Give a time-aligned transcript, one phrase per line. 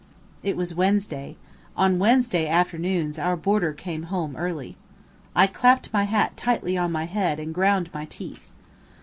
[0.41, 1.37] It was Wednesday.
[1.77, 4.75] On Wednesday afternoons our boarder came home early.
[5.35, 8.49] I clapped my hat tightly on my head and ground my teeth.